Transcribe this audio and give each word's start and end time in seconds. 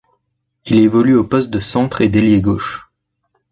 Il 0.65 0.79
évolue 0.79 1.15
au 1.15 1.23
poste 1.23 1.51
de 1.51 1.59
centre 1.59 2.01
et 2.01 2.09
d'ailier 2.09 2.41
gauche. 2.41 2.89